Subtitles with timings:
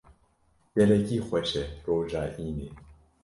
[0.75, 2.67] Gelekî xweş e, roja înê.